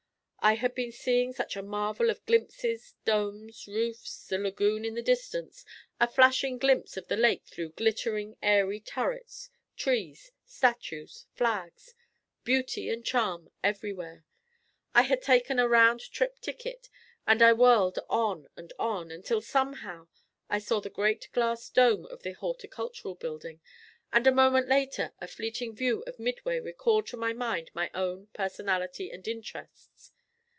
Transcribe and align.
I 0.43 0.55
had 0.55 0.73
been 0.73 0.91
seeing 0.91 1.33
such 1.33 1.55
a 1.55 1.61
marvel 1.61 2.09
of 2.09 2.25
glimpses, 2.25 2.95
domes, 3.05 3.67
roofs, 3.67 4.25
the 4.25 4.39
lagoon 4.39 4.83
in 4.85 4.95
the 4.95 5.03
distance, 5.03 5.63
a 5.99 6.07
flashing 6.07 6.57
glimpse 6.57 6.97
of 6.97 7.07
the 7.07 7.15
lake 7.15 7.43
through 7.45 7.73
glittering, 7.73 8.37
airy 8.41 8.79
turrets, 8.79 9.51
trees, 9.75 10.31
statues, 10.43 11.27
flags 11.35 11.93
beauty 12.43 12.89
and 12.89 13.05
charm 13.05 13.51
everywhere. 13.63 14.25
I 14.95 15.03
had 15.03 15.21
taken 15.21 15.59
a 15.59 15.67
round 15.67 15.99
trip 16.11 16.39
ticket, 16.39 16.89
and 17.27 17.43
I 17.43 17.53
whirled 17.53 17.99
on 18.09 18.47
and 18.55 18.73
on, 18.79 19.11
until 19.11 19.41
somehow 19.41 20.07
I 20.49 20.57
saw 20.57 20.79
the 20.81 20.89
great 20.89 21.29
glass 21.33 21.69
dome 21.69 22.07
of 22.07 22.23
the 22.23 22.31
Horticultural 22.31 23.13
Building, 23.13 23.61
and 24.11 24.25
a 24.25 24.31
moment 24.31 24.67
later 24.67 25.13
a 25.21 25.27
fleeting 25.27 25.75
view 25.75 26.03
of 26.07 26.17
Midway 26.17 26.59
recalled 26.59 27.05
to 27.09 27.15
my 27.17 27.31
mind 27.31 27.69
my 27.75 27.91
own 27.93 28.25
personality 28.33 29.11
and 29.11 29.27
interests. 29.27 30.11